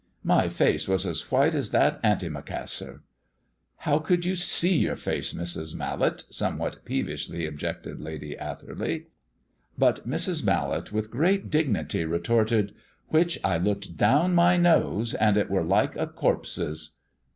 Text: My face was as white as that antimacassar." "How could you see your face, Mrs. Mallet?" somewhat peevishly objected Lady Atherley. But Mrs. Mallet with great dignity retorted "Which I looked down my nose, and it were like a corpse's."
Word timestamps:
My 0.23 0.49
face 0.49 0.87
was 0.87 1.05
as 1.05 1.29
white 1.29 1.53
as 1.53 1.69
that 1.69 2.01
antimacassar." 2.01 3.01
"How 3.75 3.99
could 3.99 4.25
you 4.25 4.35
see 4.35 4.79
your 4.79 4.95
face, 4.95 5.31
Mrs. 5.31 5.75
Mallet?" 5.75 6.23
somewhat 6.31 6.83
peevishly 6.85 7.45
objected 7.45 7.99
Lady 7.99 8.35
Atherley. 8.35 9.09
But 9.77 10.09
Mrs. 10.09 10.43
Mallet 10.43 10.91
with 10.91 11.11
great 11.11 11.51
dignity 11.51 12.03
retorted 12.03 12.73
"Which 13.09 13.39
I 13.43 13.59
looked 13.59 13.95
down 13.95 14.33
my 14.33 14.57
nose, 14.57 15.13
and 15.13 15.37
it 15.37 15.51
were 15.51 15.63
like 15.63 15.95
a 15.95 16.07
corpse's." 16.07 16.95